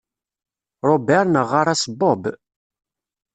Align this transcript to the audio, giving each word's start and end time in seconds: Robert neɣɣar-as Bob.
Robert 0.87 1.29
neɣɣar-as 1.33 1.83
Bob. 1.99 2.23